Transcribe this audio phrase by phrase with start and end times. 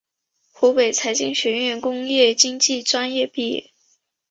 [0.51, 3.69] 湖北财经学院工业经济专业毕业。